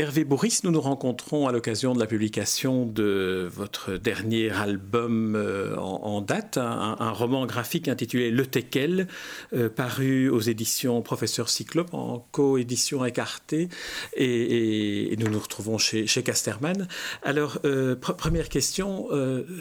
Hervé 0.00 0.24
Bourris, 0.24 0.60
nous 0.64 0.70
nous 0.70 0.80
rencontrons 0.80 1.46
à 1.46 1.52
l'occasion 1.52 1.92
de 1.92 2.00
la 2.00 2.06
publication 2.06 2.86
de 2.86 3.46
votre 3.52 3.98
dernier 3.98 4.48
album 4.48 5.34
euh, 5.36 5.76
en, 5.76 6.22
date, 6.22 6.56
un, 6.56 7.10
roman 7.10 7.44
graphique 7.44 7.86
intitulé 7.86 8.30
Le 8.30 8.46
Tekel, 8.46 9.08
euh, 9.52 9.68
paru 9.68 10.30
aux 10.30 10.40
éditions 10.40 11.02
Professeur 11.02 11.50
Cyclope 11.50 11.92
en 11.92 12.26
coédition 12.32 13.04
écartée, 13.04 13.68
et, 14.16 15.14
nous 15.18 15.28
nous 15.28 15.38
retrouvons 15.38 15.76
chez, 15.76 16.06
chez 16.06 16.22
Casterman. 16.22 16.88
Alors, 17.22 17.58
euh, 17.66 17.94
première 17.94 18.48
question, 18.48 19.08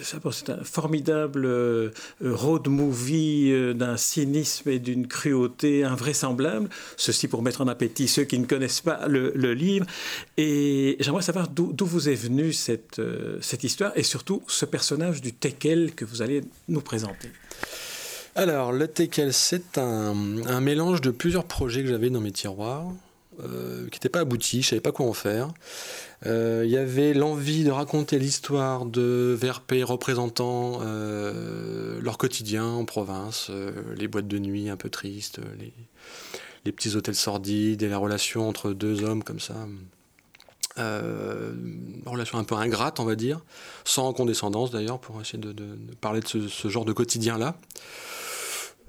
c'est 0.01 0.49
un 0.51 0.63
formidable 0.63 1.91
road 2.21 2.69
movie 2.69 3.73
d'un 3.75 3.97
cynisme 3.97 4.69
et 4.69 4.79
d'une 4.79 5.05
cruauté 5.05 5.83
invraisemblable, 5.83 6.69
ceci 6.95 7.27
pour 7.27 7.41
mettre 7.41 7.59
en 7.59 7.67
appétit 7.67 8.07
ceux 8.07 8.23
qui 8.23 8.39
ne 8.39 8.45
connaissent 8.45 8.79
pas 8.79 9.05
le 9.09 9.53
livre. 9.53 9.85
Et 10.37 10.95
j'aimerais 11.01 11.21
savoir 11.21 11.49
d'où 11.49 11.85
vous 11.85 12.07
est 12.07 12.15
venue 12.15 12.53
cette, 12.53 12.99
euh, 12.99 13.37
cette 13.41 13.65
histoire 13.65 13.91
et 13.95 14.03
surtout 14.03 14.41
ce 14.47 14.65
personnage 14.65 15.21
du 15.21 15.33
Tekel 15.33 15.93
que 15.93 16.05
vous 16.05 16.21
allez 16.21 16.43
nous 16.69 16.79
présenter. 16.79 17.29
Alors, 18.35 18.71
le 18.71 18.87
Tekel, 18.87 19.33
c'est 19.33 19.77
un, 19.77 20.15
un, 20.47 20.61
mélange 20.61 21.01
de 21.01 21.11
plusieurs 21.11 21.43
projets 21.43 21.83
que 21.83 21.89
j'avais 21.89 22.09
dans 22.09 22.21
mes 22.21 22.31
tiroirs. 22.31 22.87
Euh, 23.41 23.87
qui 23.87 23.95
n'étaient 23.95 24.09
pas 24.09 24.19
aboutis, 24.19 24.61
je 24.61 24.67
ne 24.67 24.69
savais 24.69 24.81
pas 24.81 24.91
quoi 24.91 25.05
en 25.05 25.13
faire. 25.13 25.53
Euh, 26.25 26.63
il 26.65 26.71
y 26.71 26.77
avait 26.77 27.13
l'envie 27.13 27.63
de 27.63 27.71
raconter 27.71 28.19
l'histoire 28.19 28.85
de 28.85 29.37
VRP 29.39 29.83
représentant 29.83 30.79
leur 32.01 32.17
quotidien 32.17 32.65
en 32.65 32.85
province, 32.85 33.49
les 33.97 34.07
boîtes 34.09 34.27
de 34.27 34.39
nuit 34.39 34.69
un 34.69 34.75
peu 34.75 34.89
tristes, 34.89 35.39
les, 35.57 35.73
les 36.65 36.71
petits 36.73 36.95
hôtels 36.95 37.15
sordides 37.15 37.81
et 37.81 37.87
la 37.87 37.97
relation 37.97 38.47
entre 38.47 38.73
deux 38.73 39.03
hommes 39.03 39.23
comme 39.23 39.39
ça 39.39 39.55
euh, 40.77 41.53
relation 42.05 42.37
un 42.37 42.43
peu 42.43 42.55
ingrate, 42.55 42.99
on 42.99 43.05
va 43.05 43.15
dire, 43.15 43.41
sans 43.85 44.13
condescendance 44.13 44.71
d'ailleurs, 44.71 44.99
pour 44.99 45.19
essayer 45.21 45.39
de, 45.39 45.53
parler 46.01 46.21
de 46.21 46.47
ce, 46.47 46.67
genre 46.67 46.85
de 46.85 46.93
quotidien-là. 46.93 47.55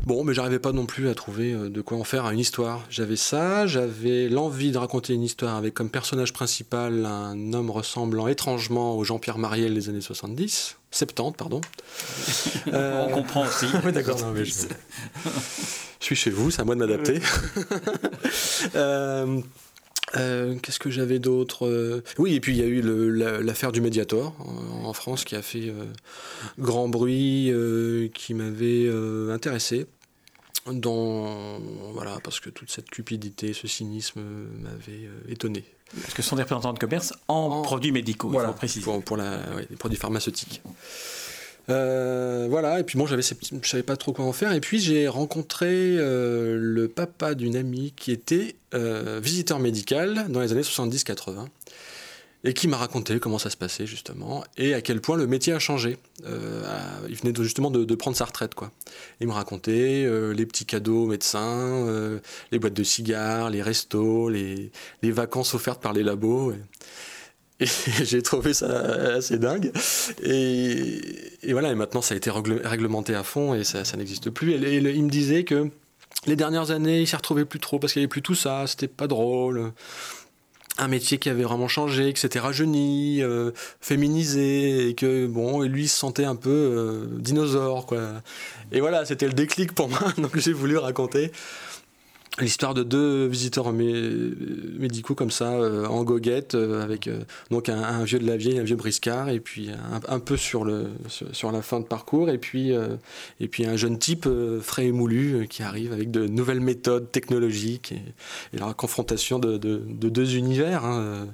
Bon, 0.06 0.25
mais 0.25 0.33
j'arrivais 0.33 0.58
pas 0.58 0.73
non 0.73 0.86
plus 0.86 1.11
à 1.11 1.14
trouver 1.14 1.53
euh, 1.53 1.69
de 1.69 1.83
quoi 1.83 1.98
en 1.98 2.05
faire 2.05 2.28
une 2.31 2.39
histoire. 2.39 2.81
J'avais 2.89 3.17
ça, 3.17 3.67
j'avais 3.67 4.31
l'envie 4.31 4.73
de 4.73 4.78
raconter 4.78 5.12
une 5.12 5.23
histoire 5.23 5.56
avec 5.56 5.75
comme 5.75 5.91
personnage 5.91 6.33
principal 6.33 7.05
un 7.05 7.53
homme 7.53 7.70
ressemblant 7.70 8.27
étrangement 8.27 8.97
au 8.97 9.05
Jean-Pierre 9.05 9.36
Mariel 9.36 9.75
des 9.75 9.91
années 9.91 10.01
70, 10.01 10.77
70, 10.91 11.36
pardon. 11.36 11.61
Euh, 12.73 13.06
on 13.08 13.12
comprend 13.12 13.47
aussi. 13.47 13.67
oui, 13.84 13.92
d'accord, 13.92 14.19
je... 14.34 14.45
suis 16.01 16.17
chez 16.17 16.31
vous, 16.31 16.51
c'est 16.51 16.61
à 16.61 16.64
moi 16.64 16.75
de 16.75 16.81
m'adapter. 16.81 17.20
euh, 18.75 19.41
euh, 20.16 20.56
qu'est-ce 20.61 20.78
que 20.78 20.91
j'avais 20.91 21.19
d'autre 21.19 21.66
euh, 21.66 22.03
Oui, 22.19 22.34
et 22.34 22.41
puis 22.41 22.53
il 22.53 22.58
y 22.58 22.62
a 22.62 22.66
eu 22.66 22.83
l'affaire 23.42 23.72
du 23.72 23.80
Mediator 23.80 24.34
en, 24.84 24.92
France 24.92 25.25
qui 25.25 25.36
a 25.36 25.42
fait 25.42 25.69
euh, 25.69 25.84
grand 26.58 26.89
bruit, 26.89 27.52
qui 28.14 28.34
m'avait 28.34 28.89
intéressé. 29.30 29.86
Dans, 30.70 31.58
voilà, 31.94 32.19
parce 32.22 32.39
que 32.39 32.50
toute 32.50 32.70
cette 32.70 32.91
cupidité, 32.91 33.55
ce 33.55 33.67
cynisme 33.67 34.20
m'avait 34.61 35.08
étonné. 35.28 35.64
Parce 36.02 36.14
que 36.14 36.22
ce 36.22 36.28
sont 36.28 36.36
des 36.36 36.42
représentants 36.42 36.72
de 36.72 36.78
commerce 36.78 37.14
en, 37.28 37.62
produits 37.62 37.92
médicaux, 37.92 38.28
voilà, 38.28 38.48
il 38.48 38.52
faut 38.52 38.58
préciser. 38.58 38.84
Pour, 38.84 39.02
pour 39.02 39.17
la, 39.17 39.41
les 39.69 39.77
produits 39.77 39.98
pharmaceutiques. 39.98 40.62
Euh, 41.69 42.47
voilà, 42.48 42.80
et 42.80 42.84
puis 42.84 42.98
moi 42.98 43.06
j'avais 43.08 43.22
je 43.22 43.69
savais 43.69 43.83
pas 43.83 43.97
trop 43.97 44.12
quoi 44.12 44.25
en 44.25 44.33
faire. 44.33 44.53
Et 44.53 44.61
puis 44.61 44.80
j'ai 44.80 45.08
rencontré 45.08 45.69
euh, 45.69 46.57
le 46.61 46.89
papa 46.89 47.35
d'une 47.35 47.57
amie 47.57 47.92
qui 47.96 48.12
était 48.12 48.57
euh, 48.74 49.20
visiteur 49.23 49.58
médical 49.58 50.27
dans 50.29 50.40
les 50.40 50.52
années 50.52 50.62
70-80 50.62 51.46
et 52.42 52.55
qui 52.55 52.68
m'a 52.68 52.79
raconté 52.79 53.20
comment 53.20 53.39
ça 53.39 53.51
se 53.51 53.57
passait 53.58 53.85
justement 53.85 54.42
et 54.57 54.73
à 54.73 54.80
quel 54.80 55.02
point 55.02 55.18
le 55.18 55.27
métier 55.27 55.52
a 55.52 55.58
changé. 55.58 55.98
il 56.24 57.17
venait 57.17 57.35
justement 57.42 57.70
de, 57.70 57.95
prendre 57.95 58.17
sa 58.17 58.24
retraite 58.24 58.55
quoi. 58.55 58.73
Il 59.20 59.27
me 59.27 59.33
racontait 59.33 60.08
les 60.35 60.46
petits 60.46 60.64
cadeaux 60.64 61.05
aux 61.05 61.06
médecins, 61.06 61.86
les 62.51 62.58
boîtes 62.58 62.73
de 62.73 62.83
cigares, 62.83 63.51
les 63.51 63.61
restos, 63.61 64.30
les, 64.30 64.73
les 65.02 65.11
vacances 65.11 65.52
offertes 65.52 65.83
par 65.83 65.92
les 65.92 66.02
labos. 66.02 66.55
j'ai 68.05 68.23
trouvé 68.23 68.55
ça 68.55 68.69
assez 69.17 69.39
dingue. 69.39 69.73
Et, 70.23 71.01
voilà, 71.51 71.71
et 71.71 71.75
maintenant 71.75 72.03
ça 72.03 72.15
a 72.15 72.17
été 72.17 72.31
réglementé 72.31 73.15
à 73.15 73.23
fond 73.23 73.55
et 73.55 73.65
ça, 73.65 73.83
n'existe 73.97 74.31
plus. 74.31 74.53
Et, 74.53 74.77
il 74.77 75.05
me 75.05 75.11
disait 75.11 75.45
que 75.45 75.71
les 76.27 76.37
dernières 76.37 76.71
années, 76.71 77.01
il 77.01 77.07
s'y 77.07 77.17
retrouvait 77.17 77.45
plus 77.45 77.61
trop 77.61 77.79
parce 77.79 77.93
qu'il 77.93 78.01
n'y 78.01 78.05
avait 78.05 78.11
plus 78.11 78.23
tout 78.23 78.35
ça, 78.35 78.67
c'était 78.67 78.89
pas 78.89 79.07
drôle. 79.07 79.73
Un 80.79 80.89
métier 80.89 81.19
qui 81.19 81.29
avait 81.29 81.43
vraiment 81.43 81.69
changé, 81.69 82.13
que 82.13 82.19
c'était 82.19 82.39
rajeuni, 82.39 83.23
euh, 83.23 83.51
féminisé, 83.81 84.89
et 84.89 84.95
que 84.95 85.27
bon, 85.27 85.61
lui 85.63 85.83
il 85.83 85.89
se 85.89 85.98
sentait 85.98 86.25
un 86.25 86.37
peu 86.37 86.48
euh, 86.48 87.07
dinosaure, 87.19 87.85
quoi. 87.85 88.13
Et 88.73 88.81
voilà, 88.81 89.05
c'était 89.05 89.27
le 89.27 89.35
déclic 89.35 89.75
pour 89.75 89.91
moi, 89.91 90.01
donc 90.19 90.39
j'ai 90.39 90.55
voulu 90.55 90.79
raconter 90.79 91.33
l'histoire 92.40 92.74
de 92.74 92.83
deux 92.83 93.27
visiteurs 93.27 93.73
médicaux 93.73 95.14
comme 95.14 95.30
ça 95.30 95.52
euh, 95.52 95.86
en 95.86 96.02
goguette 96.05 96.55
euh, 96.55 96.83
avec 96.83 97.06
euh, 97.06 97.20
donc 97.51 97.68
un, 97.68 98.05
vieux 98.05 98.18
de 98.18 98.27
la 98.27 98.36
vieille 98.36 98.58
un 98.58 98.64
vieux 98.64 98.77
briscard 98.77 99.28
et 99.28 99.40
puis 99.40 99.70
un, 100.08 100.20
peu 100.20 100.36
sur 100.36 100.64
le 100.64 100.89
sur, 101.08 101.52
la 101.52 101.62
fin 101.62 101.80
de 101.80 101.84
parcours 101.84 102.30
et 102.30 102.39
puis 102.39 102.73
et 103.40 103.48
puis 103.48 103.67
un 103.67 103.77
jeune 103.77 103.98
type 103.98 104.29
frais 104.61 104.86
et 104.86 104.92
moulu 104.92 105.46
qui 105.48 105.62
arrive 105.62 105.92
avec 105.92 106.11
de 106.11 106.27
nouvelles 106.27 106.61
méthodes 106.61 107.11
technologiques 107.11 107.92
et, 107.92 108.58
la 108.58 108.73
confrontation 108.74 109.39
de, 109.39 109.56
deux 109.56 110.36
univers 110.36 110.84
hein, 110.84 111.27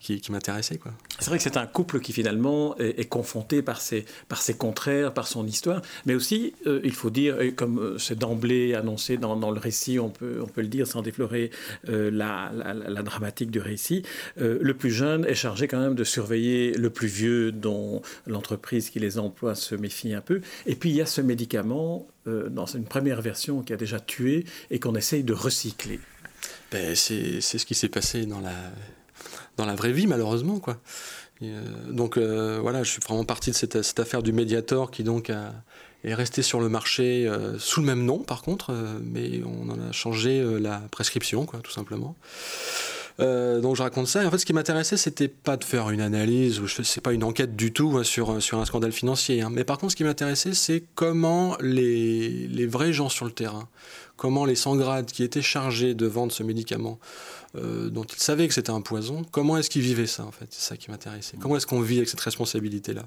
qui, 0.00 0.20
qui 0.20 0.32
m'intéressait 0.32 0.78
c'est 1.18 1.28
vrai 1.28 1.38
que 1.38 1.42
c'est 1.42 1.56
un 1.56 1.66
couple 1.66 2.00
qui 2.00 2.12
finalement 2.12 2.76
est, 2.78 3.08
confronté 3.08 3.62
par 3.62 3.80
ses 3.80 4.04
par 4.28 4.42
ses 4.42 4.54
contraires 4.54 5.12
par 5.12 5.26
son 5.26 5.46
histoire. 5.46 5.82
Mais 6.06 6.14
aussi 6.14 6.54
il 6.66 6.92
faut 6.92 7.10
dire 7.10 7.36
comme 7.56 7.96
c'est 7.98 8.18
d'emblée 8.18 8.74
annoncé 8.74 9.16
dans 9.16 9.50
le 9.50 9.60
récit 9.60 9.98
on 9.98 10.10
peut 10.10 10.39
on 10.40 10.46
peut 10.46 10.60
le 10.60 10.68
dire 10.68 10.86
sans 10.86 11.02
déflorer 11.02 11.50
euh, 11.88 12.10
la, 12.10 12.50
dramatique 13.02 13.50
du 13.50 13.60
récit, 13.60 14.02
euh, 14.40 14.58
le 14.60 14.74
plus 14.74 14.90
jeune 14.90 15.24
est 15.24 15.34
chargé 15.34 15.68
quand 15.68 15.80
même 15.80 15.94
de 15.94 16.04
surveiller 16.04 16.72
le 16.72 16.90
plus 16.90 17.08
vieux 17.08 17.52
dont 17.52 18.02
l'entreprise 18.26 18.90
qui 18.90 18.98
les 18.98 19.18
emploie 19.18 19.54
se 19.54 19.74
méfie 19.74 20.12
un 20.14 20.20
peu. 20.20 20.40
Et 20.66 20.74
puis 20.74 20.90
il 20.90 20.96
y 20.96 21.00
a 21.00 21.06
ce 21.06 21.20
médicament 21.20 22.06
euh, 22.26 22.48
dans 22.48 22.66
une 22.66 22.84
première 22.84 23.22
version 23.22 23.62
qui 23.62 23.72
a 23.72 23.76
déjà 23.76 24.00
tué 24.00 24.44
et 24.70 24.78
qu'on 24.78 24.94
essaye 24.94 25.24
de 25.24 25.32
recycler. 25.32 26.00
Ben, 26.72 26.94
c'est 26.94 27.40
ce 27.40 27.66
qui 27.66 27.74
s'est 27.74 27.88
passé 27.88 28.26
dans 28.26 28.40
la, 28.40 28.54
dans 29.56 29.66
la 29.66 29.74
vraie 29.74 29.92
vie 29.92 30.06
malheureusement. 30.06 30.60
quoi. 30.60 30.80
donc 31.88 32.16
voilà, 32.18 32.82
je 32.82 32.90
suis 32.90 33.00
vraiment 33.00 33.24
parti 33.24 33.50
de 33.50 33.56
cette, 33.56 33.82
cette, 33.82 34.00
affaire 34.00 34.22
du 34.22 34.32
Mediator 34.32 34.90
qui 34.90 35.02
donc 35.02 35.30
a, 35.30 35.52
est 36.04 36.14
resté 36.14 36.42
sur 36.42 36.60
le 36.60 36.68
marché 36.68 37.26
euh, 37.26 37.58
sous 37.58 37.80
le 37.80 37.86
même 37.86 38.04
nom 38.04 38.18
par 38.18 38.42
contre, 38.42 38.70
euh, 38.70 38.98
mais 39.02 39.42
on 39.44 39.70
en 39.70 39.80
a 39.88 39.92
changé 39.92 40.40
euh, 40.40 40.58
la 40.58 40.82
prescription, 40.90 41.46
quoi, 41.46 41.60
tout 41.60 41.70
simplement. 41.70 42.16
Donc 43.18 43.76
je 43.76 43.82
raconte 43.82 44.06
ça. 44.06 44.22
Et 44.22 44.26
en 44.26 44.30
fait, 44.30 44.38
ce 44.38 44.46
qui 44.46 44.52
m'intéressait, 44.52 44.96
c'était 44.96 45.28
pas 45.28 45.56
de 45.56 45.64
faire 45.64 45.90
une 45.90 46.00
analyse 46.00 46.60
ou 46.60 46.68
c'est 46.68 47.00
pas 47.00 47.12
une 47.12 47.24
enquête 47.24 47.56
du 47.56 47.72
tout 47.72 47.96
hein, 47.98 48.04
sur, 48.04 48.42
sur 48.42 48.58
un 48.58 48.64
scandale 48.64 48.92
financier. 48.92 49.42
Hein. 49.42 49.50
Mais 49.50 49.64
par 49.64 49.78
contre, 49.78 49.92
ce 49.92 49.96
qui 49.96 50.04
m'intéressait, 50.04 50.54
c'est 50.54 50.84
comment 50.94 51.56
les, 51.60 52.48
les, 52.48 52.66
vrais 52.66 52.92
gens 52.92 53.08
sur 53.08 53.24
le 53.24 53.30
terrain, 53.30 53.68
comment 54.16 54.44
les 54.44 54.54
sans-grades 54.54 55.06
qui 55.06 55.22
étaient 55.22 55.42
chargés 55.42 55.94
de 55.94 56.06
vendre 56.06 56.32
ce 56.32 56.42
médicament, 56.42 56.98
dont 57.54 58.04
ils 58.04 58.22
savaient 58.22 58.46
que 58.46 58.54
c'était 58.54 58.70
un 58.70 58.80
poison, 58.80 59.24
comment 59.30 59.56
est-ce 59.56 59.70
qu'ils 59.70 59.82
vivaient 59.82 60.06
ça 60.06 60.24
en 60.24 60.30
fait? 60.30 60.46
C'est 60.50 60.68
ça 60.68 60.76
qui 60.76 60.90
m'intéressait. 60.90 61.36
Comment 61.40 61.56
est-ce 61.56 61.66
qu'on 61.66 61.80
vit 61.80 61.96
avec 61.96 62.08
cette 62.08 62.20
responsabilité-là? 62.20 63.04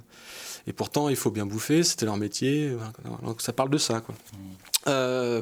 Et 0.67 0.73
pourtant, 0.73 1.09
il 1.09 1.15
faut 1.15 1.31
bien 1.31 1.45
bouffer, 1.45 1.83
c'était 1.83 2.05
leur 2.05 2.17
métier. 2.17 2.75
Donc 3.23 3.41
ça 3.41 3.53
parle 3.53 3.69
de 3.69 3.77
ça. 3.77 4.01
Quoi. 4.01 4.15
Mmh. 4.15 4.37
Euh, 4.87 5.41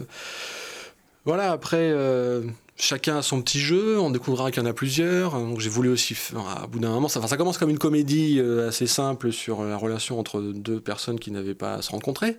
voilà, 1.25 1.51
après, 1.51 1.91
euh, 1.91 2.41
chacun 2.77 3.17
a 3.17 3.21
son 3.21 3.41
petit 3.41 3.59
jeu, 3.59 3.99
on 3.99 4.09
découvrira 4.09 4.49
qu'il 4.49 4.63
y 4.63 4.65
en 4.65 4.69
a 4.69 4.73
plusieurs. 4.73 5.33
Donc 5.33 5.59
j'ai 5.59 5.69
voulu 5.69 5.89
aussi, 5.89 6.17
à 6.57 6.65
bout 6.65 6.79
d'un 6.79 6.89
moment, 6.89 7.07
ça, 7.07 7.25
ça, 7.27 7.37
commence 7.37 7.59
comme 7.59 7.69
une 7.69 7.77
comédie 7.77 8.39
euh, 8.39 8.69
assez 8.69 8.87
simple 8.87 9.31
sur 9.31 9.63
la 9.63 9.77
relation 9.77 10.19
entre 10.19 10.41
deux 10.41 10.79
personnes 10.79 11.19
qui 11.19 11.29
n'avaient 11.29 11.53
pas 11.53 11.75
à 11.75 11.81
se 11.83 11.91
rencontrer. 11.91 12.37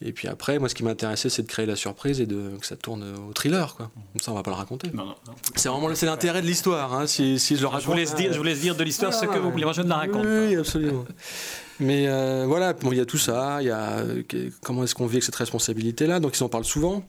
Et 0.00 0.12
puis 0.12 0.28
après, 0.28 0.58
moi, 0.60 0.68
ce 0.68 0.76
qui 0.76 0.84
m'intéressait, 0.84 1.28
c'est 1.28 1.42
de 1.42 1.48
créer 1.48 1.66
la 1.66 1.76
surprise 1.76 2.20
et 2.20 2.26
de, 2.26 2.56
que 2.60 2.66
ça 2.66 2.76
tourne 2.76 3.04
au 3.28 3.32
thriller. 3.32 3.74
Quoi. 3.74 3.90
Comme 4.12 4.20
ça, 4.20 4.30
on 4.30 4.36
va 4.36 4.44
pas 4.44 4.52
le 4.52 4.56
raconter. 4.56 4.90
Non, 4.94 5.06
non, 5.06 5.14
C'est 5.56 5.68
vraiment 5.68 5.92
c'est 5.94 6.06
l'intérêt 6.06 6.40
de 6.40 6.46
l'histoire. 6.46 6.94
Hein, 6.94 7.08
si, 7.08 7.38
si, 7.40 7.56
je 7.56 7.62
le 7.62 7.66
raconte. 7.66 7.82
Je 7.82 7.86
vous 7.88 7.96
laisse 7.96 8.14
dire, 8.14 8.32
je 8.32 8.38
vous 8.38 8.44
laisse 8.44 8.60
dire 8.60 8.76
de 8.76 8.84
l'histoire 8.84 9.12
ce 9.12 9.26
que 9.26 9.38
vous 9.38 9.50
voulez. 9.50 9.64
Moi, 9.64 9.72
je 9.72 9.82
ne 9.82 9.88
la 9.88 9.96
raconte 9.96 10.26
oui, 10.26 10.56
absolument. 10.56 11.04
Mais 11.80 12.06
euh, 12.06 12.44
voilà, 12.46 12.74
il 12.82 12.96
y 12.96 13.00
a 13.00 13.06
tout 13.06 13.18
ça, 13.18 13.58
il 13.62 13.66
y 13.66 13.70
a 13.70 14.00
euh, 14.00 14.22
comment 14.62 14.84
est-ce 14.84 14.94
qu'on 14.94 15.06
vit 15.06 15.16
avec 15.16 15.24
cette 15.24 15.36
responsabilité-là, 15.36 16.20
donc 16.20 16.38
ils 16.38 16.44
en 16.44 16.50
parlent 16.50 16.64
souvent. 16.64 17.02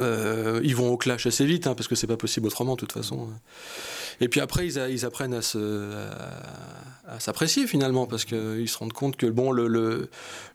Euh, 0.00 0.60
ils 0.62 0.76
vont 0.76 0.90
au 0.90 0.96
clash 0.96 1.26
assez 1.26 1.44
vite, 1.44 1.66
hein, 1.66 1.74
parce 1.74 1.88
que 1.88 1.94
c'est 1.94 2.06
pas 2.06 2.16
possible 2.16 2.46
autrement 2.46 2.74
de 2.74 2.80
toute 2.80 2.92
façon. 2.92 3.28
Et 4.20 4.28
puis 4.28 4.40
après, 4.40 4.66
ils, 4.66 5.04
apprennent 5.04 5.34
à 5.34 5.42
s'apprécier 7.18 7.66
finalement 7.66 8.06
parce 8.06 8.24
qu'ils 8.24 8.68
se 8.68 8.78
rendent 8.78 8.92
compte 8.92 9.16
que 9.16 9.26
bon 9.26 9.52
le, 9.52 10.08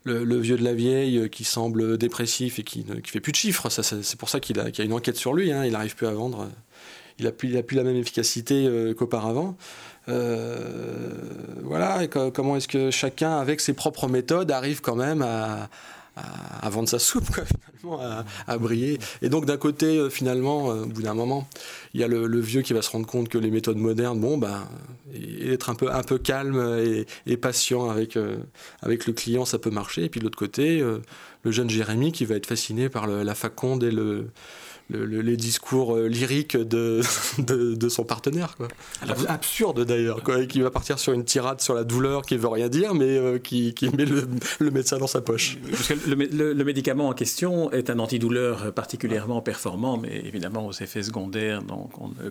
vieux 0.06 0.58
de 0.58 0.64
la 0.64 0.74
vieille 0.74 1.30
qui 1.30 1.44
semble 1.44 1.98
dépressif 1.98 2.60
et 2.60 2.64
qui 2.64 2.86
ne 2.86 2.96
fait 3.06 3.20
plus 3.22 3.32
de 3.32 3.38
chiffres, 3.38 3.70
c'est 3.70 4.18
pour 4.18 4.30
ça 4.30 4.40
qu'il 4.40 4.60
a, 4.60 4.66
a, 4.66 4.84
une 4.84 4.94
enquête 4.94 5.18
sur 5.18 5.34
lui, 5.34 5.52
hein, 5.52 5.66
il 5.66 5.72
n'arrive 5.72 5.96
plus 5.96 6.08
à 6.08 6.12
vendre, 6.12 6.50
il 7.20 7.26
n'a 7.26 7.32
plus, 7.32 7.50
la 7.50 7.84
même 7.84 7.96
efficacité 7.96 8.94
qu'auparavant. 8.98 9.56
Euh, 10.10 11.10
voilà, 11.62 12.04
et 12.04 12.08
comment 12.08 12.58
est-ce 12.58 12.68
que 12.68 12.92
chacun, 12.92 13.38
avec 13.38 13.62
ses 13.62 13.74
propres 13.74 14.08
méthodes, 14.08 14.52
arrive 14.52 14.82
quand 14.82 14.96
même 14.96 15.22
à, 15.22 15.70
vendre 16.70 16.90
sa 16.90 17.00
soupe, 17.00 17.26
finalement, 17.80 18.24
à, 18.48 18.58
briller. 18.58 19.00
Et 19.22 19.30
donc, 19.30 19.46
d'un 19.46 19.58
côté, 19.58 19.98
euh, 19.98 20.10
finalement, 20.10 20.72
euh, 20.72 20.84
au 20.84 20.88
bout 20.88 21.02
d'un 21.02 21.14
moment, 21.14 21.48
il 21.94 22.02
y 22.02 22.04
a 22.04 22.08
le, 22.08 22.40
vieux 22.40 22.62
qui 22.62 22.74
va 22.74 22.82
se 22.82 22.90
rendre 22.90 23.08
compte 23.08 23.30
que 23.30 23.38
les 23.38 23.52
méthodes 23.52 23.78
modernes, 23.78 24.20
bon, 24.20 24.38
ben, 24.38 24.68
être 25.42 25.70
un 25.70 25.76
peu, 25.76 25.92
un 25.92 26.04
peu 26.04 26.18
calme 26.18 27.06
et, 27.26 27.38
patient 27.38 27.90
avec, 27.90 28.18
avec 28.82 29.06
le 29.06 29.14
client, 29.14 29.46
ça 29.46 29.60
peut 29.60 29.70
marcher. 29.70 30.06
Et 30.06 30.10
puis 30.10 30.20
de 30.20 30.26
l'autre 30.26 30.38
côté, 30.38 30.84
le 31.44 31.52
jeune 31.52 31.70
Jérémy 31.70 32.12
qui 32.12 32.26
va 32.26 32.36
être 32.36 32.46
fasciné 32.46 32.90
par 32.90 33.08
la 33.08 33.36
faconde 33.36 33.84
et 33.84 33.92
le 33.92 34.28
les 34.90 35.38
discours 35.38 35.96
euh, 35.96 36.08
lyriques 36.08 36.58
de, 36.58 37.02
de, 37.40 37.90
son 37.90 38.04
partenaire. 38.04 38.56
Quoi. 38.58 38.68
Absurde 39.28 39.86
d'ailleurs, 39.86 40.24
quoi, 40.24 40.46
qui 40.46 40.62
va 40.62 40.72
partir 40.72 41.00
sur 41.00 41.14
une 41.14 41.24
tirade 41.24 41.62
sur 41.62 41.74
la 41.74 41.84
douleur 41.84 42.24
qui 42.24 42.38
veut 42.38 42.48
rien 42.48 42.70
dire, 42.70 42.94
mais 42.94 43.18
euh, 43.18 43.40
qui, 43.40 43.74
qui, 43.74 43.90
met 43.90 44.06
le, 44.06 44.72
médecin 44.72 44.98
dans 44.98 45.08
sa 45.08 45.22
poche. 45.22 45.58
Parce 45.70 45.88
que 45.88 46.10
le, 46.10 46.64
médicament 46.64 47.10
en 47.10 47.14
question 47.14 47.72
est 47.72 47.90
un 47.90 48.00
antidouleur 48.00 48.74
particulièrement 48.74 49.42
performant, 49.42 49.98
mais 49.98 50.22
évidemment 50.26 50.68
aux 50.68 50.72
effets 50.72 51.04
secondaires 51.04 51.62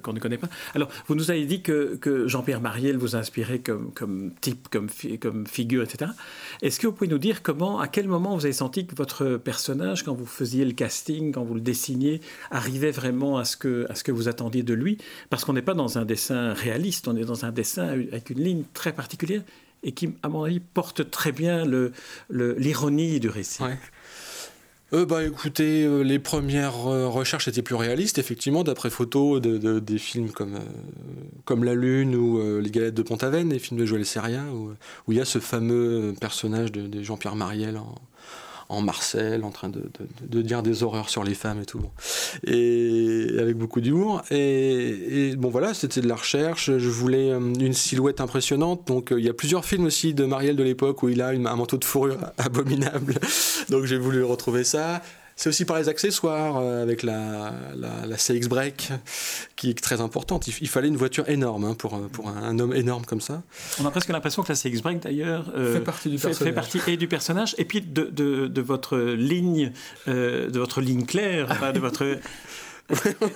qu'on 0.02 0.12
ne 0.12 0.18
connaît 0.18 0.38
pas. 0.38 0.48
Alors, 0.74 0.88
vous 1.06 1.14
nous 1.14 1.30
avez 1.30 1.44
dit 1.44 1.62
que, 1.62 1.96
que 1.96 2.26
Jean-Pierre 2.28 2.60
Mariel 2.60 2.96
vous 2.96 3.16
inspirait 3.16 3.60
comme, 3.60 3.92
comme 3.92 4.32
type, 4.40 4.68
comme, 4.68 4.88
comme 5.20 5.46
figure, 5.46 5.82
etc. 5.82 6.10
Est-ce 6.62 6.80
que 6.80 6.86
vous 6.86 6.92
pouvez 6.92 7.10
nous 7.10 7.18
dire 7.18 7.42
comment, 7.42 7.80
à 7.80 7.88
quel 7.88 8.08
moment 8.08 8.36
vous 8.36 8.44
avez 8.44 8.52
senti 8.52 8.86
que 8.86 8.94
votre 8.94 9.36
personnage, 9.36 10.02
quand 10.02 10.14
vous 10.14 10.26
faisiez 10.26 10.64
le 10.64 10.72
casting, 10.72 11.32
quand 11.32 11.44
vous 11.44 11.54
le 11.54 11.60
dessiniez, 11.60 12.20
arrivait 12.50 12.90
vraiment 12.90 13.38
à 13.38 13.44
ce 13.44 13.56
que, 13.56 13.86
à 13.90 13.94
ce 13.94 14.04
que 14.04 14.12
vous 14.12 14.28
attendiez 14.28 14.62
de 14.62 14.74
lui, 14.74 14.98
parce 15.30 15.44
qu'on 15.44 15.52
n'est 15.52 15.62
pas 15.62 15.74
dans 15.74 15.98
un 15.98 16.04
dessin 16.04 16.52
réaliste, 16.52 17.08
on 17.08 17.16
est 17.16 17.24
dans 17.24 17.44
un 17.44 17.52
dessin 17.52 17.88
avec 17.88 18.30
une 18.30 18.42
ligne 18.42 18.64
très 18.74 18.92
particulière 18.92 19.42
et 19.82 19.92
qui, 19.92 20.14
à 20.22 20.28
mon 20.28 20.44
avis, 20.44 20.60
porte 20.60 21.10
très 21.10 21.32
bien 21.32 21.64
l'ironie 22.30 23.14
le, 23.14 23.20
du 23.20 23.28
récit. 23.28 23.62
Euh, 24.92 25.06
bah, 25.06 25.24
écoutez, 25.24 25.84
euh, 25.84 26.02
les 26.02 26.18
premières 26.18 26.86
euh, 26.86 27.08
recherches 27.08 27.48
étaient 27.48 27.62
plus 27.62 27.74
réalistes, 27.74 28.18
effectivement, 28.18 28.62
d'après 28.62 28.90
photos 28.90 29.40
de, 29.40 29.78
des 29.78 29.98
films 29.98 30.30
comme, 30.30 30.58
comme 31.46 31.64
La 31.64 31.74
Lune 31.74 32.14
ou 32.14 32.60
Les 32.60 32.70
Galettes 32.70 32.94
de 32.94 33.02
Pont-Aven, 33.02 33.48
les 33.48 33.58
films 33.58 33.80
de 33.80 33.86
Joël 33.86 34.04
Serrien, 34.04 34.46
où, 34.50 34.74
il 35.08 35.16
y 35.16 35.20
a 35.20 35.24
ce 35.24 35.38
fameux 35.38 36.14
personnage 36.20 36.72
de, 36.72 37.02
Jean-Pierre 37.02 37.36
Mariel 37.36 37.80
en 38.72 38.80
Marcel, 38.80 39.44
en 39.44 39.50
train 39.50 39.68
de, 39.68 40.42
dire 40.42 40.62
des 40.62 40.82
horreurs 40.82 41.10
sur 41.10 41.24
les 41.24 41.34
femmes 41.34 41.60
et 41.60 41.66
tout. 41.66 41.82
Et 42.46 43.26
avec 43.38 43.56
beaucoup 43.56 43.80
d'humour. 43.80 44.22
Et, 44.30 45.34
bon, 45.36 45.50
voilà, 45.50 45.74
c'était 45.74 46.00
de 46.00 46.08
la 46.08 46.16
recherche. 46.16 46.76
Je 46.76 46.88
voulais 46.88 47.30
euh, 47.30 47.38
une 47.38 47.74
silhouette 47.74 48.20
impressionnante. 48.20 48.86
Donc, 48.86 49.12
euh, 49.12 49.20
il 49.20 49.26
y 49.26 49.28
a 49.28 49.34
plusieurs 49.34 49.64
films 49.64 49.84
aussi 49.84 50.14
de 50.14 50.24
Marielle 50.24 50.56
de 50.56 50.62
l'époque 50.62 51.02
où 51.02 51.08
il 51.08 51.20
a 51.20 51.28
un 51.28 51.56
manteau 51.56 51.76
de 51.76 51.84
fourrure 51.84 52.18
abominable. 52.38 53.14
donc, 53.68 53.84
j'ai 53.84 53.98
voulu 53.98 54.24
retrouver 54.24 54.64
ça. 54.64 55.02
C'est 55.42 55.48
aussi 55.48 55.64
par 55.64 55.76
les 55.76 55.88
accessoires, 55.88 56.58
euh, 56.58 56.84
avec 56.84 57.02
la, 57.02 57.52
la, 57.74 58.16
CX 58.16 58.46
Break, 58.46 58.92
qui 59.56 59.70
est 59.70 59.82
très 59.82 60.00
importante. 60.00 60.46
Il, 60.46 60.68
fallait 60.68 60.86
une 60.86 60.96
voiture 60.96 61.28
énorme 61.28 61.64
hein, 61.64 61.74
pour, 61.74 62.00
pour 62.10 62.28
un, 62.28 62.60
homme 62.60 62.72
énorme 62.72 63.04
comme 63.04 63.20
ça. 63.20 63.42
On 63.80 63.84
a 63.84 63.90
presque 63.90 64.10
l'impression 64.10 64.44
que 64.44 64.52
la 64.52 64.54
CX 64.54 64.82
Break, 64.82 65.00
d'ailleurs, 65.00 65.50
euh, 65.56 65.74
fait, 65.74 65.80
partie 65.80 66.10
du 66.10 66.18
personnage. 66.18 66.48
fait 66.48 66.52
partie 66.52 66.80
et 66.86 66.96
du 66.96 67.08
personnage, 67.08 67.56
et 67.58 67.64
puis 67.64 67.80
de, 67.80 68.04
de, 68.04 68.46
de 68.46 68.60
votre 68.62 68.96
ligne, 68.96 69.72
euh, 70.06 70.48
de 70.48 70.60
votre 70.60 70.80
ligne 70.80 71.06
claire, 71.06 71.48
de 71.72 71.80
votre 71.80 72.18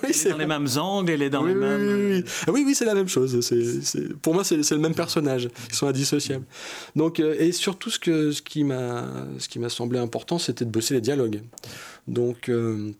oui, 0.03 0.13
c'est 0.13 0.29
dans 0.29 0.37
les 0.37 0.45
mêmes 0.45 0.67
angles, 0.77 1.11
elle 1.11 1.21
est 1.21 1.29
dans 1.29 1.43
les 1.43 1.55
mêmes. 1.55 2.11
Oui, 2.11 2.23
ah 2.47 2.51
oui, 2.51 2.63
oui, 2.65 2.75
c'est 2.75 2.85
la 2.85 2.93
même 2.93 3.07
chose. 3.07 3.39
C'est, 3.41 4.13
Pour 4.21 4.33
moi, 4.33 4.43
c'est, 4.43 4.57
le 4.71 4.77
même 4.77 4.95
personnage. 4.95 5.49
Ils 5.69 5.75
sont 5.75 5.87
indissociables. 5.87 6.45
Donc, 6.95 7.19
euh, 7.19 7.35
et 7.39 7.51
surtout, 7.51 7.89
ce, 7.89 7.99
que, 7.99 8.31
ce, 8.31 8.41
qui 8.41 8.63
m'a, 8.63 9.05
ce 9.39 9.47
qui 9.47 9.59
m'a 9.59 9.69
semblé 9.69 9.99
important, 9.99 10.37
c'était 10.37 10.65
de 10.65 10.71
bosser 10.71 10.93
les 10.93 11.01
dialogues. 11.01 11.41
Donc. 12.07 12.49
Euh, 12.49 12.91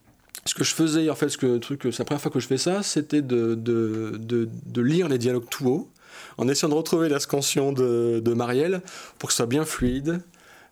ce 0.46 0.54
que 0.54 0.64
je 0.64 0.74
faisais, 0.74 1.10
en 1.10 1.16
fait, 1.16 1.28
ce 1.28 1.38
que, 1.38 1.58
truc, 1.58 1.82
c'est 1.84 2.00
la 2.00 2.06
première 2.06 2.22
fois 2.22 2.32
que 2.32 2.40
je 2.40 2.48
fais 2.48 2.58
ça, 2.58 2.82
c'était 2.82 3.22
de, 3.22 3.54
de, 3.54 4.14
de, 4.18 4.48
de 4.66 4.82
lire 4.82 5.10
les 5.10 5.18
dialogues 5.18 5.50
tout 5.50 5.68
haut, 5.68 5.90
en 6.38 6.48
essayant 6.48 6.70
de 6.70 6.74
retrouver 6.76 7.10
la 7.10 7.20
scansion 7.20 7.74
de, 7.74 8.22
de 8.24 8.34
Marielle 8.34 8.82
pour 9.20 9.28
que 9.28 9.34
ce 9.34 9.38
soit 9.38 9.46
bien 9.46 9.66
fluide, 9.66 10.22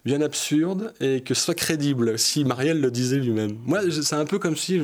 bien 0.05 0.21
absurde 0.21 0.93
et 1.01 1.21
que 1.21 1.33
ce 1.33 1.41
soit 1.41 1.55
crédible, 1.55 2.17
si 2.19 2.45
Marielle 2.45 2.79
le 2.79 2.91
disait 2.91 3.17
lui-même. 3.17 3.57
Moi, 3.65 3.79
c'est 3.89 4.15
un 4.15 4.25
peu 4.25 4.37
comme 4.37 4.55
si, 4.55 4.79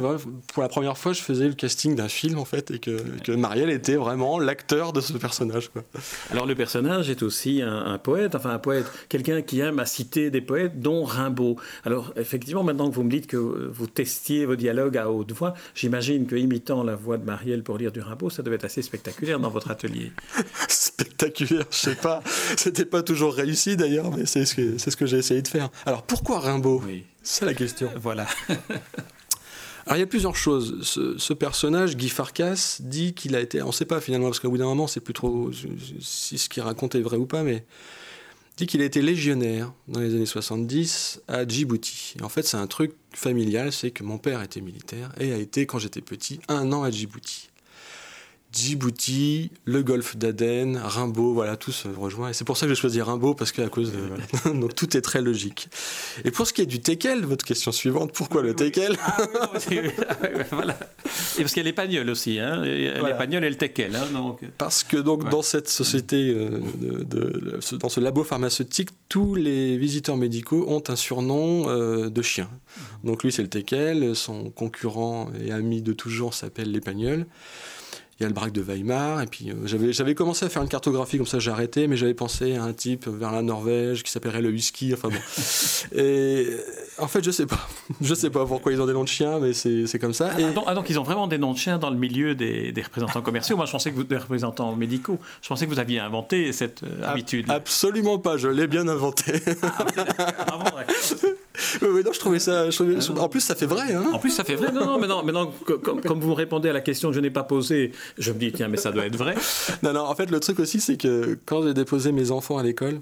pour 0.54 0.64
la 0.64 0.68
première 0.68 0.98
fois, 0.98 1.14
je 1.14 1.22
faisais 1.22 1.48
le 1.48 1.54
casting 1.54 1.96
d'un 1.96 2.08
film, 2.08 2.40
en 2.40 2.46
fait, 2.46 2.72
et 2.72 2.80
que, 2.80 2.98
que 3.24 3.32
Marielle 3.32 3.70
était 3.70 3.96
vraiment 3.96 4.40
l'acteur 4.40 4.94
de 4.94 5.02
ce 5.02 5.14
personnage. 5.14 5.70
Quoi. 5.70 5.84
Alors, 6.32 6.48
le 6.48 6.56
personnage 6.56 7.10
est 7.10 7.22
aussi 7.22 7.62
un, 7.62 8.00
poète, 8.00 8.34
enfin 8.34 8.50
un 8.50 8.60
poète, 8.60 8.86
quelqu'un 9.10 9.44
qui 9.44 9.60
aime 9.60 9.78
à 9.80 9.86
citer 9.86 10.32
des 10.32 10.42
poètes, 10.42 10.82
dont 10.82 11.04
Rimbaud. 11.04 11.56
Alors, 11.86 12.14
effectivement, 12.16 12.64
maintenant 12.64 12.90
que 12.90 12.96
vous 12.96 13.04
me 13.04 13.12
dites 13.12 13.28
que 13.28 13.38
vous 13.38 13.88
testiez 13.88 14.46
vos 14.46 14.56
dialogues 14.56 14.98
à 14.98 15.12
haute 15.12 15.32
voix, 15.32 15.54
j'imagine 15.76 16.26
que 16.26 16.36
imitant 16.36 16.84
la 16.84 16.96
voix 16.96 17.18
de 17.18 17.26
Marielle 17.26 17.62
pour 17.62 17.78
lire 17.78 17.92
du 17.92 18.02
Rimbaud, 18.02 18.32
ça 18.32 18.42
devait 18.42 18.56
être 18.56 18.66
assez 18.66 18.82
spectaculaire 18.82 19.40
dans 19.40 19.50
votre 19.50 19.70
atelier. 19.70 20.12
spectaculaire, 21.02 21.66
je 21.72 21.78
sais 21.78 21.96
pas. 21.96 22.22
C'était 22.58 22.86
pas 22.86 23.04
toujours 23.04 23.34
réussi 23.34 23.76
d'ailleurs, 23.76 24.12
mais 24.16 24.26
c'est 24.26 24.46
ce 24.46 24.56
que, 24.56 24.78
c'est 24.78 24.92
ce 24.92 24.98
que 24.98 25.06
j'ai 25.06 25.18
essayé 25.18 25.42
de 25.42 25.48
faire. 25.48 25.70
Alors 25.86 26.04
pourquoi 26.04 26.40
Rimbaud? 26.40 26.82
Oui. 26.86 27.04
C'est 27.24 27.46
la 27.46 27.54
question. 27.54 27.90
Voilà. 27.96 28.28
Alors 29.86 29.98
il 29.98 30.00
y 30.00 30.04
a 30.04 30.08
plusieurs 30.08 30.36
choses. 30.36 30.80
Ce, 30.84 31.34
personnage, 31.34 31.98
Guy 31.98 32.10
Farkas, 32.10 32.78
dit 32.82 33.14
qu'il 33.14 33.36
a 33.36 33.40
été, 33.40 33.62
on 33.62 33.68
ne 33.68 33.72
sait 33.72 33.86
pas 33.86 34.00
finalement, 34.00 34.28
parce 34.28 34.40
qu'au 34.40 34.50
bout 34.50 34.58
d'un 34.58 34.66
moment, 34.66 34.88
c'est 34.88 35.00
plus 35.00 35.14
trop 35.14 35.50
si 36.00 36.38
ce 36.38 36.50
qu'il 36.50 36.62
raconte 36.62 36.96
est 36.96 37.02
vrai 37.02 37.18
ou 37.18 37.26
pas, 37.26 37.42
mais 37.42 37.66
dit 38.58 38.68
qu'il 38.68 38.82
a 38.82 38.86
été 38.86 39.02
légionnaire 39.02 39.74
dans 39.88 40.00
les 40.00 40.14
années 40.14 40.26
70 40.26 41.22
à 41.28 41.48
Djibouti. 41.48 42.16
Et 42.20 42.24
en 42.24 42.30
fait, 42.30 42.44
c'est 42.44 42.58
un 42.58 42.68
truc 42.68 42.94
familial, 43.12 43.72
c'est 43.72 43.90
que 43.90 44.04
mon 44.04 44.20
père 44.20 44.42
était 44.44 44.62
militaire 44.62 45.12
et 45.20 45.34
a 45.34 45.38
été, 45.38 45.66
quand 45.66 45.80
j'étais 45.80 46.02
petit, 46.02 46.40
un 46.48 46.72
an 46.72 46.84
à 46.84 46.92
Djibouti. 46.92 47.50
Djibouti, 48.52 49.50
le 49.64 49.82
golfe 49.82 50.18
d'Aden, 50.18 50.78
Rimbaud, 50.78 51.34
voilà, 51.34 51.56
tout 51.56 51.72
se 51.72 51.88
rejoint. 51.88 52.30
Et 52.30 52.34
c'est 52.34 52.44
pour 52.44 52.58
ça 52.58 52.66
que 52.66 52.74
j'ai 52.74 52.80
choisi 52.80 53.02
Rimbaud, 53.02 53.34
parce 53.34 53.54
qu'à 53.54 53.70
cause 53.70 53.94
de. 53.94 54.54
Donc 54.60 54.76
tout 54.76 54.98
est 54.98 55.02
très 55.02 55.22
logique. 55.22 55.70
Et 56.26 56.32
pour 56.32 56.46
ce 56.46 56.54
qui 56.54 56.62
est 56.62 56.66
du 56.66 56.82
teckel, 56.82 57.26
votre 57.26 57.46
question 57.46 57.72
suivante, 57.72 58.12
pourquoi 58.14 58.42
le 58.42 58.54
teckel 58.54 58.98
ah, 59.02 59.18
voilà. 60.52 60.78
Et 61.38 61.42
parce 61.42 61.54
qu'il 61.54 61.58
y 61.58 61.60
a 61.62 61.64
l'espagnol 61.64 62.10
aussi, 62.10 62.40
hein 62.40 62.62
l'espagnol 62.62 63.46
et 63.46 63.50
le 63.50 63.56
teckel. 63.56 63.96
Hein, 63.96 64.08
donc... 64.12 64.42
Parce 64.58 64.84
que 64.84 64.98
donc 64.98 65.30
dans 65.30 65.42
cette 65.42 65.70
société, 65.70 66.34
euh, 66.36 66.60
de, 66.82 67.60
dans 67.78 67.90
ce 67.90 68.00
labo 68.02 68.26
pharmaceutique, 68.26 68.90
tous 69.08 69.36
les 69.36 69.78
visiteurs 69.78 70.18
médicaux 70.18 70.66
ont 70.68 70.84
un 70.90 70.96
surnom 70.98 71.70
euh, 71.70 72.10
de 72.10 72.22
chien. 72.22 72.50
Donc 73.06 73.24
lui 73.24 73.32
c'est 73.32 73.44
le 73.44 73.50
teckel, 73.50 74.16
son 74.16 74.50
concurrent 74.50 75.30
et 75.42 75.52
ami 75.52 75.82
de 75.82 75.94
toujours 75.94 76.34
s'appelle 76.34 76.72
l'épagnol 76.72 77.26
il 78.22 78.24
y 78.24 78.26
a 78.26 78.28
le 78.28 78.36
braque 78.36 78.52
de 78.52 78.62
Weimar. 78.62 79.22
Et 79.22 79.26
puis 79.26 79.50
euh, 79.50 79.56
j'avais, 79.66 79.94
j'avais 79.94 80.14
commencé 80.14 80.46
à 80.46 80.50
faire 80.50 80.62
une 80.62 80.70
cartographie, 80.70 81.18
comme 81.18 81.26
ça 81.26 81.40
j'ai 81.40 81.50
arrêté, 81.50 81.88
mais 81.88 81.98
j'avais 81.98 82.14
pensé 82.14 82.56
à 82.56 82.64
un 82.64 82.74
type 82.74 83.08
vers 83.08 83.32
la 83.32 83.42
Norvège 83.42 84.04
qui 84.04 84.12
s'appellerait 84.12 84.42
le 84.42 84.50
whisky. 84.50 84.94
Enfin 84.94 85.10
bon. 85.10 85.18
et 85.98 86.48
en 87.00 87.08
fait, 87.08 87.24
je 87.24 87.32
sais 87.32 87.48
pas. 87.48 87.68
Je 88.02 88.14
sais 88.14 88.30
pas 88.30 88.46
pourquoi 88.46 88.72
ils 88.72 88.82
ont 88.82 88.86
des 88.86 88.94
noms 88.94 89.04
de 89.04 89.10
chiens, 89.10 89.40
mais 89.40 89.54
c'est, 89.54 89.86
c'est 89.86 90.00
comme 90.00 90.14
ça. 90.14 90.32
Ah, 90.36 90.52
donc, 90.52 90.64
ah, 90.68 90.74
donc, 90.74 90.90
ils 90.90 91.00
ont 91.00 91.04
vraiment 91.04 91.28
des 91.28 91.38
noms 91.38 91.54
de 91.54 91.58
chiens 91.58 91.78
dans 91.78 91.90
le 91.90 91.98
milieu 91.98 92.36
des, 92.36 92.72
des 92.72 92.82
représentants 92.82 93.22
commerciaux. 93.22 93.56
Moi, 93.56 93.66
je 93.66 93.72
pensais 93.72 93.92
que 93.92 93.96
vous, 93.96 94.04
des 94.04 94.18
représentants 94.18 94.76
médicaux, 94.76 95.20
je 95.42 95.48
pensais 95.48 95.66
que 95.66 95.72
vous 95.72 95.80
aviez 95.80 96.00
inventé 96.00 96.52
cette 96.52 96.84
euh, 96.84 97.04
habitude. 97.04 97.50
Absolument 97.50 98.18
pas, 98.18 98.38
je 98.38 98.48
l'ai 98.48 98.68
bien 98.68 98.88
inventé. 98.88 99.34
Ah, 99.62 99.86
oui, 101.82 102.04
non, 102.04 102.14
je 102.14 102.20
trouvais 102.20 102.40
ça. 102.40 102.68
en 103.18 103.30
plus, 103.30 103.42
ça 103.42 103.56
fait 103.56 103.66
vrai. 103.66 103.94
Hein 103.94 104.06
en 104.14 104.20
plus, 104.20 104.32
ça 104.32 104.44
fait 104.44 104.56
vrai. 104.56 104.72
Non, 104.72 104.86
non, 104.86 105.00
mais 105.00 105.08
non, 105.08 105.24
mais 105.24 105.32
non 105.32 105.52
comme, 105.66 106.02
comme, 106.02 106.20
vous 106.20 106.30
me 106.30 106.34
répondez 106.34 106.70
à 106.70 106.74
la 106.74 106.82
question 106.82 107.10
que 107.10 107.16
je 107.16 107.20
n'ai 107.20 107.32
pas 107.32 107.44
posée, 107.44 107.92
je 108.18 108.32
me 108.32 108.40
dis, 108.40 108.52
tiens, 108.52 108.68
mais 108.68 108.78
ça 108.78 108.92
doit 108.92 109.06
être 109.06 109.18
vrai. 109.18 109.36
non, 109.84 109.94
non, 109.94 110.02
en 110.02 110.16
fait, 110.16 110.30
le 110.32 110.40
truc 110.40 110.60
aussi, 110.60 110.80
c'est 110.80 110.98
que 110.98 111.38
quand 111.46 111.64
j'ai 111.64 111.74
déposé 111.74 112.12
mes 112.12 112.32
enfants 112.32 112.58
à 112.58 112.64
l'école, 112.64 113.02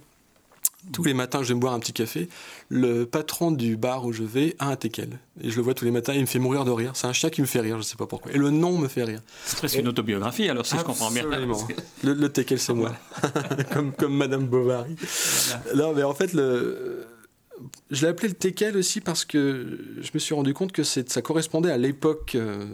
tous 0.93 1.03
les 1.03 1.13
matins, 1.13 1.43
je 1.43 1.49
vais 1.49 1.55
me 1.55 1.59
boire 1.59 1.73
un 1.73 1.79
petit 1.79 1.93
café. 1.93 2.29
Le 2.69 3.05
patron 3.05 3.51
du 3.51 3.75
bar 3.75 4.05
où 4.05 4.13
je 4.13 4.23
vais 4.23 4.55
a 4.59 4.69
un 4.69 4.75
teckel. 4.75 5.19
Et 5.41 5.49
je 5.49 5.55
le 5.57 5.61
vois 5.61 5.73
tous 5.73 5.85
les 5.85 5.91
matins, 5.91 6.13
il 6.13 6.21
me 6.21 6.25
fait 6.25 6.39
mourir 6.39 6.63
de 6.63 6.71
rire. 6.71 6.91
C'est 6.93 7.07
un 7.07 7.13
chien 7.13 7.29
qui 7.29 7.41
me 7.41 7.45
fait 7.45 7.59
rire, 7.59 7.75
je 7.75 7.79
ne 7.79 7.83
sais 7.83 7.97
pas 7.97 8.07
pourquoi. 8.07 8.31
Et 8.31 8.37
le 8.37 8.49
nom 8.49 8.77
me 8.77 8.87
fait 8.87 9.03
rire. 9.03 9.19
C'est 9.45 9.57
presque 9.57 9.77
une 9.77 9.89
autobiographie, 9.89 10.47
alors 10.49 10.65
si 10.65 10.77
je 10.77 10.83
comprends 10.83 11.11
bien. 11.11 11.25
Le, 12.03 12.13
le 12.13 12.29
teckel, 12.29 12.59
c'est 12.59 12.73
moi. 12.73 12.93
comme, 13.73 13.91
comme 13.91 14.15
Madame 14.15 14.45
Bovary. 14.45 14.95
Non, 15.75 15.93
mais 15.93 16.03
en 16.03 16.13
fait, 16.13 16.33
le 16.33 17.05
je 17.91 18.01
l'ai 18.01 18.07
appelé 18.07 18.29
le 18.29 18.33
teckel 18.33 18.77
aussi 18.77 19.01
parce 19.01 19.25
que 19.25 19.79
je 20.01 20.09
me 20.13 20.19
suis 20.19 20.33
rendu 20.33 20.53
compte 20.53 20.71
que 20.71 20.83
ça 20.83 21.21
correspondait 21.21 21.71
à 21.71 21.77
l'époque 21.77 22.35
euh, 22.35 22.65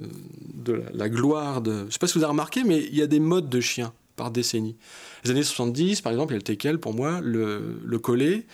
de 0.53 0.83
la, 0.93 1.09
gloire 1.09 1.61
de. 1.61 1.85
Je 1.87 1.93
sais 1.93 1.99
pas 1.99 2.07
si 2.07 2.17
vous 2.17 2.23
avez 2.23 2.31
remarqué, 2.31 2.63
mais 2.63 2.79
il 2.79 2.95
y 2.95 3.01
a 3.01 3.07
des 3.07 3.19
modes 3.19 3.49
de 3.49 3.61
chiens. 3.61 3.93
par 4.15 4.31
décennie. 4.31 4.75
Les 5.23 5.31
années 5.31 5.43
70, 5.43 6.01
par 6.01 6.11
exemple, 6.11 6.33
il 6.33 6.35
y 6.35 6.37
a 6.37 6.39
le 6.39 6.43
teckel, 6.43 6.79
pour 6.79 6.93
moi, 6.93 7.19
le, 7.21 7.79
le 7.83 7.99
collet, 7.99 8.45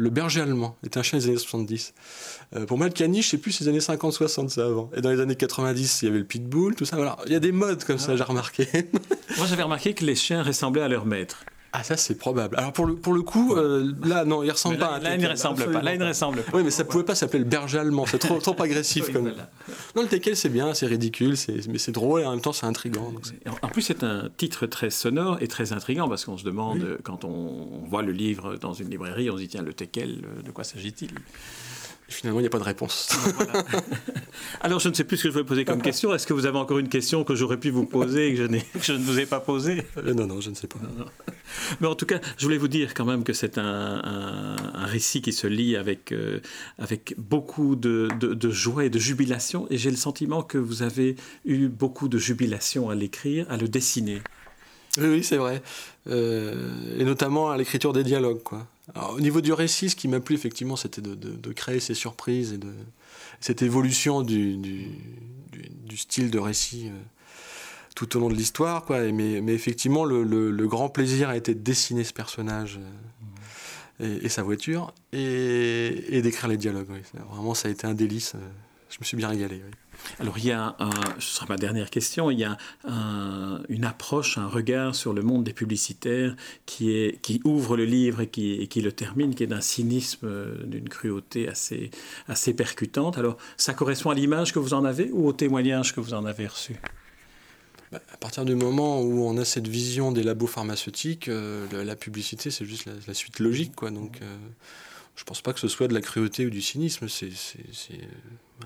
le 0.00 0.08
berger 0.08 0.40
allemand 0.40 0.76
est 0.82 0.96
un 0.96 1.02
chien 1.02 1.18
des 1.18 1.26
années 1.26 1.36
70. 1.36 1.92
Euh, 2.56 2.64
pour 2.64 2.78
moi, 2.78 2.86
le 2.86 2.92
caniche, 2.92 3.30
c'est 3.30 3.38
plus 3.38 3.60
les 3.60 3.68
années 3.68 3.80
50-60, 3.80 4.48
ça 4.48 4.64
avant. 4.64 4.90
Et 4.96 5.02
dans 5.02 5.10
les 5.10 5.20
années 5.20 5.36
90, 5.36 6.02
il 6.02 6.04
y 6.06 6.08
avait 6.08 6.18
le 6.18 6.24
pitbull, 6.24 6.74
tout 6.74 6.86
ça. 6.86 6.96
Voilà. 6.96 7.18
Il 7.26 7.32
y 7.32 7.36
a 7.36 7.40
des 7.40 7.52
modes 7.52 7.84
comme 7.84 7.98
ça, 7.98 8.16
j'ai 8.16 8.24
remarqué. 8.24 8.66
moi, 9.36 9.46
j'avais 9.46 9.62
remarqué 9.62 9.92
que 9.92 10.04
les 10.04 10.14
chiens 10.14 10.42
ressemblaient 10.42 10.82
à 10.82 10.88
leur 10.88 11.04
maître. 11.04 11.44
Ah 11.72 11.84
ça 11.84 11.96
c'est 11.96 12.16
probable. 12.16 12.56
Alors 12.58 12.72
pour 12.72 12.86
le, 12.86 12.96
pour 12.96 13.12
le 13.12 13.22
coup, 13.22 13.54
euh, 13.54 13.92
là 14.04 14.24
non, 14.24 14.42
il 14.42 14.50
ressemble 14.50 14.78
pas. 14.78 14.94
À 14.94 14.98
là, 14.98 15.14
il 15.14 15.22
ne 15.22 15.28
ressemble 15.28 15.70
pas. 15.70 15.82
Là, 15.82 15.94
il 15.94 16.00
ne 16.00 16.06
ressemble 16.06 16.42
pas. 16.42 16.56
Oui, 16.56 16.64
mais 16.64 16.70
ça 16.70 16.84
pouvait 16.84 17.04
pas 17.04 17.14
s'appeler 17.14 17.38
le 17.38 17.44
berger 17.44 17.78
allemand. 17.78 18.06
C'est 18.06 18.18
trop, 18.18 18.38
trop 18.38 18.60
agressif 18.60 19.12
comme. 19.12 19.32
Non, 19.94 20.02
le 20.02 20.08
teckel 20.08 20.36
c'est 20.36 20.48
bien, 20.48 20.74
c'est 20.74 20.86
ridicule, 20.86 21.36
mais 21.68 21.78
c'est 21.78 21.92
drôle 21.92 22.22
et 22.22 22.26
en 22.26 22.32
même 22.32 22.40
temps 22.40 22.52
c'est 22.52 22.66
intrigant. 22.66 23.12
en 23.62 23.68
plus 23.68 23.82
c'est 23.82 24.02
un 24.02 24.28
titre 24.36 24.66
très 24.66 24.90
sonore 24.90 25.38
et 25.40 25.48
très 25.48 25.72
intrigant 25.72 26.08
parce 26.08 26.24
qu'on 26.24 26.38
se 26.38 26.44
demande 26.44 26.98
quand 27.04 27.24
on 27.24 27.84
voit 27.88 28.02
le 28.02 28.12
livre 28.12 28.56
dans 28.56 28.72
une 28.72 28.90
librairie, 28.90 29.30
on 29.30 29.36
se 29.36 29.42
dit 29.42 29.48
tiens 29.48 29.62
le 29.62 29.72
teckel, 29.72 30.24
euh, 30.24 30.42
de 30.42 30.50
quoi 30.50 30.64
s'agit-il? 30.64 31.10
Finalement, 32.10 32.40
il 32.40 32.42
n'y 32.42 32.46
a 32.46 32.50
pas 32.50 32.58
de 32.58 32.64
réponse. 32.64 33.08
Alors, 34.60 34.80
je 34.80 34.88
ne 34.88 34.94
sais 34.94 35.04
plus 35.04 35.16
ce 35.16 35.24
que 35.24 35.30
je 35.30 35.38
vais 35.38 35.44
poser 35.44 35.64
comme 35.64 35.82
question. 35.82 36.14
Est-ce 36.14 36.26
que 36.26 36.32
vous 36.32 36.46
avez 36.46 36.58
encore 36.58 36.78
une 36.78 36.88
question 36.88 37.24
que 37.24 37.34
j'aurais 37.34 37.58
pu 37.58 37.70
vous 37.70 37.86
poser 37.86 38.28
et 38.28 38.34
que 38.34 38.46
je, 38.82 38.92
ne 38.92 38.98
vous 38.98 39.18
ai 39.18 39.26
pas 39.26 39.40
posée? 39.40 39.84
Euh, 39.96 40.12
Non, 40.14 40.26
non, 40.26 40.40
je 40.40 40.50
ne 40.50 40.54
sais 40.54 40.66
pas. 40.66 40.78
Mais 41.80 41.86
en 41.86 41.94
tout 41.94 42.06
cas, 42.06 42.20
je 42.36 42.44
voulais 42.44 42.58
vous 42.58 42.68
dire 42.68 42.94
quand 42.94 43.04
même 43.04 43.24
que 43.24 43.32
c'est 43.32 43.58
un, 43.58 44.56
récit 44.74 45.22
qui 45.22 45.32
se 45.32 45.46
lit 45.46 45.76
avec, 45.76 46.12
euh, 46.12 46.40
avec 46.78 47.14
beaucoup 47.16 47.76
de, 47.76 48.08
joie 48.50 48.84
et 48.84 48.90
de 48.90 48.98
jubilation. 48.98 49.66
Et 49.70 49.78
j'ai 49.78 49.90
le 49.90 49.96
sentiment 49.96 50.42
que 50.42 50.58
vous 50.58 50.82
avez 50.82 51.16
eu 51.44 51.68
beaucoup 51.68 52.08
de 52.08 52.18
jubilation 52.18 52.90
à 52.90 52.94
l'écrire, 52.94 53.46
à 53.50 53.56
le 53.56 53.68
dessiner. 53.68 54.20
Oui, 54.98 55.06
oui 55.06 55.24
c'est 55.24 55.36
vrai. 55.36 55.62
Euh, 56.08 56.98
et 56.98 57.04
notamment 57.04 57.50
à 57.50 57.56
l'écriture 57.56 57.92
des 57.92 58.02
dialogues, 58.02 58.42
quoi 58.42 58.66
au 59.12 59.20
niveau 59.20 59.40
du 59.40 59.52
récit, 59.52 59.90
ce 59.90 59.96
qui 59.96 60.08
m'a 60.08 60.20
plu 60.20 60.34
effectivement, 60.34 60.76
c'était 60.76 61.00
de, 61.00 61.52
créer 61.52 61.80
ces 61.80 61.94
surprises 61.94 62.52
et 62.52 62.58
de 62.58 62.72
cette 63.40 63.62
évolution 63.62 64.22
du, 64.22 64.58
style 65.96 66.30
de 66.30 66.38
récit 66.38 66.86
euh, 66.86 66.98
tout 67.94 68.16
au 68.16 68.20
long 68.20 68.28
de 68.28 68.34
l'histoire. 68.34 68.84
Mais, 68.90 69.34
effectivement, 69.52 70.04
le, 70.04 70.66
grand 70.66 70.88
plaisir 70.88 71.28
a 71.28 71.36
été 71.36 71.54
de 71.54 71.60
dessiner 71.60 72.04
ce 72.04 72.12
personnage 72.12 72.78
euh, 74.00 74.18
et, 74.22 74.28
sa 74.28 74.42
voiture 74.42 74.94
et, 75.12 76.20
d'écrire 76.22 76.48
les 76.48 76.56
dialogues. 76.56 76.88
Vraiment, 77.30 77.54
ça 77.54 77.68
a 77.68 77.70
été 77.70 77.86
un 77.86 77.94
délice. 77.94 78.34
Euh, 78.34 78.38
je 78.90 78.98
me 79.00 79.04
suis 79.04 79.16
bien 79.16 79.28
régalé. 79.28 79.62
Alors 80.18 80.38
il 80.38 80.46
y 80.46 80.52
a, 80.52 80.76
ce 81.18 81.34
sera 81.36 81.46
ma 81.48 81.56
dernière 81.56 81.90
question, 81.90 82.30
il 82.30 82.38
y 82.38 82.44
a 82.44 82.56
une 83.68 83.84
approche, 83.84 84.38
un 84.38 84.48
regard 84.48 84.94
sur 84.94 85.12
le 85.12 85.22
monde 85.22 85.44
des 85.44 85.52
publicitaires 85.52 86.34
qui, 86.66 86.92
est, 86.92 87.20
qui 87.20 87.40
ouvre 87.44 87.76
le 87.76 87.84
livre 87.84 88.20
et 88.20 88.26
qui, 88.28 88.66
qui 88.68 88.80
le 88.80 88.92
termine, 88.92 89.34
qui 89.34 89.44
est 89.44 89.46
d'un 89.46 89.60
cynisme, 89.60 90.26
euh, 90.26 90.64
d'une 90.64 90.88
cruauté 90.88 91.48
assez, 91.48 91.90
assez 92.28 92.54
percutante. 92.54 93.18
Alors 93.18 93.36
ça 93.56 93.74
correspond 93.74 94.10
à 94.10 94.14
l'image 94.14 94.52
que 94.52 94.58
vous 94.58 94.74
en 94.74 94.84
avez 94.84 95.10
ou 95.12 95.26
au 95.26 95.32
témoignage 95.32 95.94
que 95.94 96.00
vous 96.00 96.14
en 96.14 96.24
avez 96.24 96.46
reçu? 96.46 96.76
Bah, 97.92 98.00
à 98.12 98.16
partir 98.16 98.44
du 98.44 98.54
moment 98.54 99.00
où 99.00 99.24
on 99.24 99.36
a 99.36 99.44
cette 99.44 99.66
vision 99.66 100.12
des 100.12 100.22
labos 100.22 100.46
pharmaceutiques, 100.46 101.28
euh, 101.28 101.66
la, 101.84 101.96
publicité, 101.96 102.50
c'est 102.50 102.64
juste 102.64 102.88
la, 103.06 103.14
suite 103.14 103.40
logique. 103.40 103.74
Quoi. 103.74 103.90
Donc, 103.90 104.20
euh, 104.22 104.36
je 105.16 105.24
pense 105.24 105.42
pas 105.42 105.52
que 105.52 105.60
ce 105.60 105.68
soit 105.68 105.88
de 105.88 105.94
la 105.94 106.00
cruauté 106.00 106.46
ou 106.46 106.50
du 106.50 106.62
cynisme, 106.62 107.08
c'est 107.08 107.30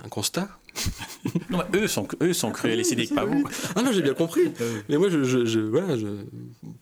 un 0.02 0.08
constat. 0.08 0.48
non, 1.50 1.62
eux 1.74 1.86
sont, 1.86 2.06
eux 2.20 2.32
sont 2.32 2.50
cruels 2.50 2.80
et 2.80 2.84
cyniques, 2.84 3.14
pas 3.14 3.24
vous. 3.24 3.44
Ah 3.74 3.82
non, 3.82 3.92
j'ai 3.92 4.02
bien 4.02 4.14
compris. 4.14 4.52
Mais 4.88 4.96
moi, 4.96 5.08
je, 5.08 5.24
je, 5.24 5.60
voilà, 5.60 5.96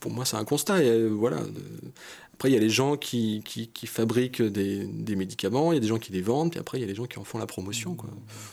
pour 0.00 0.10
moi, 0.10 0.24
c'est 0.24 0.36
un 0.36 0.44
constat. 0.44 0.82
Et, 0.82 0.88
euh, 0.88 1.08
voilà. 1.08 1.38
Après, 2.34 2.50
il 2.50 2.54
y 2.54 2.56
a 2.56 2.60
les 2.60 2.70
gens 2.70 2.96
qui, 2.96 3.42
qui, 3.44 3.68
qui 3.68 3.86
fabriquent 3.86 4.42
des, 4.42 4.84
des, 4.86 5.16
médicaments, 5.16 5.72
il 5.72 5.76
y 5.76 5.78
a 5.78 5.80
des 5.80 5.86
gens 5.86 5.98
qui 5.98 6.12
les 6.12 6.22
vendent, 6.22 6.50
puis 6.50 6.60
après, 6.60 6.78
il 6.78 6.80
y 6.80 6.84
a 6.84 6.88
les 6.88 6.94
gens 6.94 7.06
qui 7.06 7.18
en 7.18 7.24
font 7.24 7.38
la 7.38 7.46
promotion. 7.46 7.94
Quoi. 7.94 8.10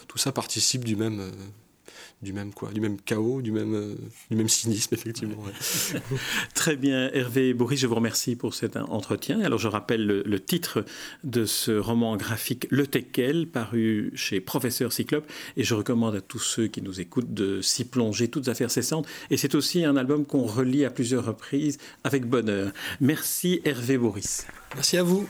Tout 0.07 0.17
ça 0.17 0.31
participe 0.31 0.83
du 0.83 0.95
même, 0.95 1.19
euh, 1.19 1.31
du 2.21 2.33
même 2.33 2.53
quoi, 2.53 2.71
du 2.71 2.81
même 2.81 2.99
chaos, 2.99 3.41
du 3.41 3.51
même, 3.51 3.73
euh, 3.73 3.95
du 4.29 4.35
même 4.35 4.49
cynisme 4.49 4.93
effectivement. 4.93 5.41
Très 6.53 6.75
bien, 6.75 7.09
Hervé 7.13 7.53
Bourri, 7.53 7.77
je 7.77 7.87
vous 7.87 7.95
remercie 7.95 8.35
pour 8.35 8.53
cet 8.53 8.75
entretien. 8.75 9.39
Alors 9.41 9.59
je 9.59 9.67
rappelle 9.67 10.05
le, 10.05 10.39
titre 10.39 10.83
de 11.23 11.45
ce 11.45 11.71
roman 11.71 12.17
graphique 12.17 12.67
Le 12.69 12.87
Teckel, 12.87 13.47
paru 13.47 14.11
chez 14.15 14.41
Professeur 14.41 14.91
Cyclope, 14.91 15.29
et 15.55 15.63
je 15.63 15.73
recommande 15.73 16.15
à 16.15 16.21
tous 16.21 16.39
ceux 16.39 16.67
qui 16.67 16.81
nous 16.81 16.99
écoutent 16.99 17.33
de 17.33 17.61
s'y 17.61 17.85
plonger, 17.85 18.27
toutes 18.27 18.49
affaires 18.49 18.71
cessantes. 18.71 19.07
Et 19.29 19.37
c'est 19.37 19.55
aussi 19.55 19.85
un 19.85 19.95
album 19.95 20.25
qu'on 20.25 20.43
relit 20.43 20.83
à 20.83 20.89
plusieurs 20.89 21.25
reprises 21.25 21.77
avec 22.03 22.25
bonheur. 22.25 22.71
Merci 22.99 23.61
Hervé 23.63 23.97
Boris. 23.97 24.45
Merci 24.75 24.97
à 24.97 25.03
vous. 25.03 25.27